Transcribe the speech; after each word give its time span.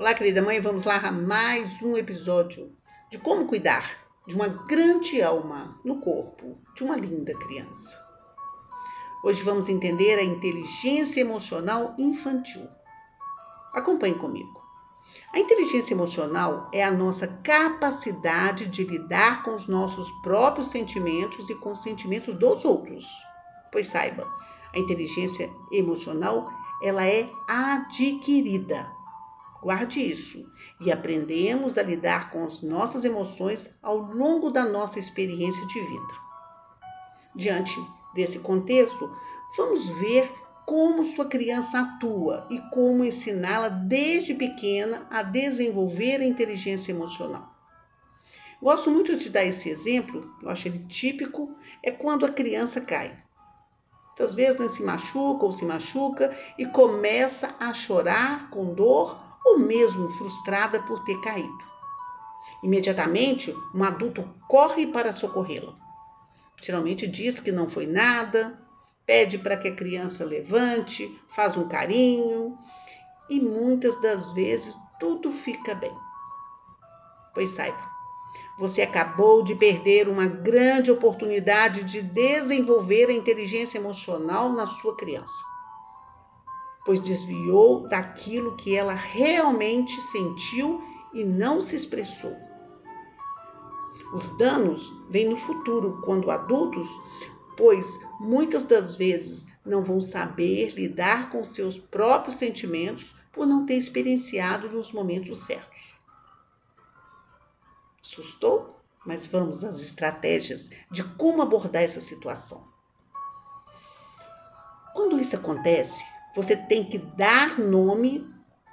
Olá, 0.00 0.14
querida 0.14 0.40
mãe, 0.40 0.58
vamos 0.62 0.86
lá 0.86 0.96
a 0.96 1.12
mais 1.12 1.82
um 1.82 1.94
episódio 1.94 2.74
de 3.10 3.18
como 3.18 3.46
cuidar 3.46 3.98
de 4.26 4.34
uma 4.34 4.48
grande 4.48 5.20
alma 5.20 5.78
no 5.84 6.00
corpo 6.00 6.58
de 6.74 6.82
uma 6.82 6.96
linda 6.96 7.34
criança. 7.36 8.02
Hoje 9.22 9.42
vamos 9.42 9.68
entender 9.68 10.18
a 10.18 10.24
inteligência 10.24 11.20
emocional 11.20 11.94
infantil. 11.98 12.66
Acompanhe 13.74 14.14
comigo. 14.14 14.62
A 15.34 15.38
inteligência 15.38 15.92
emocional 15.92 16.70
é 16.72 16.82
a 16.82 16.90
nossa 16.90 17.28
capacidade 17.28 18.68
de 18.68 18.84
lidar 18.84 19.42
com 19.42 19.54
os 19.54 19.68
nossos 19.68 20.10
próprios 20.22 20.68
sentimentos 20.68 21.50
e 21.50 21.54
com 21.56 21.72
os 21.72 21.82
sentimentos 21.82 22.34
dos 22.38 22.64
outros. 22.64 23.04
Pois 23.70 23.88
saiba, 23.88 24.26
a 24.74 24.78
inteligência 24.78 25.52
emocional 25.70 26.50
ela 26.82 27.06
é 27.06 27.30
adquirida. 27.46 28.98
Guarde 29.62 30.00
isso 30.00 30.50
e 30.80 30.90
aprendemos 30.90 31.76
a 31.76 31.82
lidar 31.82 32.30
com 32.30 32.44
as 32.44 32.62
nossas 32.62 33.04
emoções 33.04 33.78
ao 33.82 33.98
longo 33.98 34.50
da 34.50 34.64
nossa 34.64 34.98
experiência 34.98 35.66
de 35.66 35.80
vida. 35.80 36.14
Diante 37.34 37.78
desse 38.14 38.38
contexto, 38.38 39.14
vamos 39.56 39.86
ver 39.98 40.32
como 40.64 41.04
sua 41.04 41.26
criança 41.26 41.80
atua 41.80 42.46
e 42.48 42.58
como 42.70 43.04
ensiná-la 43.04 43.68
desde 43.68 44.34
pequena 44.34 45.06
a 45.10 45.22
desenvolver 45.22 46.20
a 46.20 46.26
inteligência 46.26 46.92
emocional. 46.92 47.50
Gosto 48.62 48.90
muito 48.90 49.16
de 49.16 49.28
dar 49.28 49.44
esse 49.44 49.68
exemplo, 49.68 50.34
eu 50.42 50.48
acho 50.48 50.68
ele 50.68 50.80
típico, 50.86 51.54
é 51.82 51.90
quando 51.90 52.24
a 52.24 52.32
criança 52.32 52.80
cai. 52.80 53.18
Muitas 54.08 54.34
vezes 54.34 54.60
né, 54.60 54.68
se 54.68 54.82
machuca 54.82 55.44
ou 55.44 55.52
se 55.52 55.64
machuca 55.64 56.36
e 56.58 56.66
começa 56.66 57.54
a 57.58 57.72
chorar 57.72 58.50
com 58.50 58.74
dor 58.74 59.29
ou 59.44 59.58
mesmo 59.58 60.10
frustrada 60.10 60.80
por 60.80 61.04
ter 61.04 61.20
caído. 61.20 61.70
Imediatamente, 62.62 63.54
um 63.74 63.84
adulto 63.84 64.28
corre 64.48 64.86
para 64.86 65.12
socorrê-la. 65.12 65.74
Geralmente 66.60 67.06
diz 67.06 67.40
que 67.40 67.50
não 67.50 67.68
foi 67.68 67.86
nada, 67.86 68.58
pede 69.06 69.38
para 69.38 69.56
que 69.56 69.68
a 69.68 69.74
criança 69.74 70.24
levante, 70.24 71.18
faz 71.28 71.56
um 71.56 71.66
carinho 71.66 72.56
e 73.28 73.40
muitas 73.40 74.00
das 74.00 74.32
vezes 74.32 74.78
tudo 74.98 75.30
fica 75.32 75.74
bem. 75.74 75.94
Pois 77.32 77.50
saiba, 77.50 77.90
você 78.58 78.82
acabou 78.82 79.42
de 79.42 79.54
perder 79.54 80.06
uma 80.08 80.26
grande 80.26 80.90
oportunidade 80.90 81.82
de 81.84 82.02
desenvolver 82.02 83.08
a 83.08 83.12
inteligência 83.12 83.78
emocional 83.78 84.52
na 84.52 84.66
sua 84.66 84.94
criança, 84.96 85.32
pois 86.90 87.00
desviou 87.00 87.86
daquilo 87.86 88.56
que 88.56 88.74
ela 88.74 88.94
realmente 88.94 89.94
sentiu 90.10 90.82
e 91.14 91.22
não 91.22 91.60
se 91.60 91.76
expressou. 91.76 92.36
Os 94.12 94.28
danos 94.36 94.92
vêm 95.08 95.28
no 95.28 95.36
futuro, 95.36 96.02
quando 96.04 96.32
adultos 96.32 96.88
pois 97.56 97.96
muitas 98.18 98.64
das 98.64 98.96
vezes 98.96 99.46
não 99.64 99.84
vão 99.84 100.00
saber 100.00 100.70
lidar 100.70 101.30
com 101.30 101.44
seus 101.44 101.78
próprios 101.78 102.34
sentimentos 102.34 103.14
por 103.32 103.46
não 103.46 103.64
ter 103.64 103.76
experienciado 103.76 104.68
nos 104.68 104.90
momentos 104.90 105.44
certos. 105.44 105.94
Assustou? 108.02 108.74
Mas 109.06 109.26
vamos 109.26 109.62
às 109.62 109.80
estratégias 109.80 110.68
de 110.90 111.04
como 111.04 111.40
abordar 111.40 111.84
essa 111.84 112.00
situação. 112.00 112.68
Quando 114.92 115.20
isso 115.20 115.36
acontece, 115.36 116.02
você 116.34 116.56
tem 116.56 116.84
que 116.84 116.98
dar 116.98 117.58
nome 117.58 118.28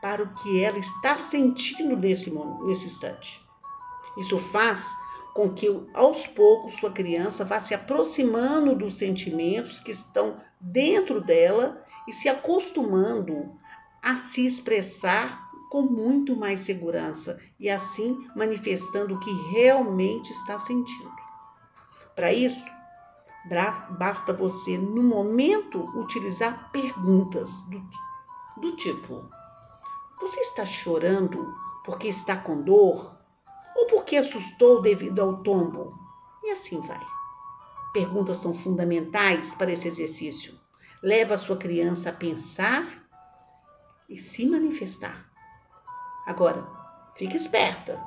para 0.00 0.22
o 0.22 0.34
que 0.34 0.62
ela 0.62 0.78
está 0.78 1.16
sentindo 1.16 1.96
nesse, 1.96 2.30
nesse 2.30 2.86
instante. 2.86 3.40
Isso 4.16 4.38
faz 4.38 4.86
com 5.34 5.52
que 5.52 5.68
aos 5.94 6.26
poucos 6.26 6.74
sua 6.74 6.90
criança 6.90 7.44
vá 7.44 7.60
se 7.60 7.74
aproximando 7.74 8.74
dos 8.74 8.94
sentimentos 8.94 9.80
que 9.80 9.92
estão 9.92 10.40
dentro 10.60 11.20
dela 11.20 11.84
e 12.06 12.12
se 12.12 12.28
acostumando 12.28 13.52
a 14.02 14.16
se 14.16 14.46
expressar 14.46 15.48
com 15.70 15.82
muito 15.82 16.34
mais 16.34 16.62
segurança 16.62 17.38
e 17.60 17.68
assim 17.68 18.26
manifestando 18.34 19.14
o 19.14 19.20
que 19.20 19.30
realmente 19.52 20.32
está 20.32 20.58
sentindo. 20.58 21.12
Para 22.16 22.32
isso, 22.32 22.64
basta 23.98 24.32
você, 24.32 24.76
no 24.76 25.02
momento, 25.02 25.80
utilizar 25.98 26.70
perguntas 26.70 27.64
do, 27.64 27.82
do 28.60 28.76
tipo: 28.76 29.24
Você 30.20 30.40
está 30.40 30.64
chorando 30.66 31.54
porque 31.84 32.08
está 32.08 32.36
com 32.36 32.62
dor? 32.62 33.18
ou 33.78 33.86
porque 33.86 34.16
assustou 34.16 34.82
devido 34.82 35.20
ao 35.20 35.36
tombo. 35.36 35.96
E 36.42 36.50
assim 36.50 36.80
vai. 36.80 37.00
Perguntas 37.92 38.38
são 38.38 38.52
fundamentais 38.52 39.54
para 39.54 39.72
esse 39.72 39.86
exercício. 39.86 40.58
Leva 41.00 41.34
a 41.34 41.38
sua 41.38 41.56
criança 41.56 42.10
a 42.10 42.12
pensar 42.12 43.08
e 44.08 44.18
se 44.18 44.44
manifestar. 44.46 45.30
Agora, 46.26 46.66
fique 47.14 47.36
esperta, 47.36 48.02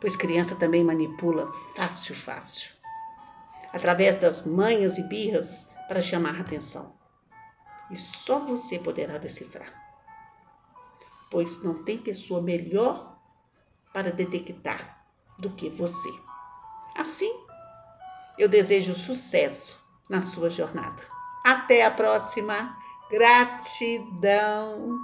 pois 0.00 0.16
criança 0.16 0.54
também 0.54 0.84
manipula 0.84 1.50
fácil, 1.74 2.14
fácil, 2.14 2.72
através 3.72 4.18
das 4.18 4.44
manhas 4.44 4.98
e 4.98 5.02
birras 5.02 5.66
para 5.88 6.02
chamar 6.02 6.36
a 6.36 6.40
atenção. 6.40 6.94
E 7.90 7.96
só 7.96 8.38
você 8.38 8.78
poderá 8.78 9.18
decifrar, 9.18 9.72
pois 11.30 11.62
não 11.62 11.82
tem 11.82 11.98
pessoa 11.98 12.40
melhor 12.40 13.18
para 13.92 14.12
detectar 14.12 15.04
do 15.38 15.50
que 15.50 15.68
você. 15.68 16.10
Assim, 16.96 17.32
eu 18.38 18.48
desejo 18.48 18.94
sucesso 18.94 19.80
na 20.08 20.20
sua 20.20 20.50
jornada. 20.50 21.02
Até 21.44 21.84
a 21.84 21.90
próxima. 21.90 22.76
Gratidão. 23.10 24.98